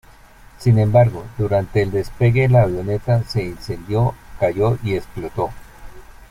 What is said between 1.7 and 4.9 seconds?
el despegue la avioneta se incendió, cayó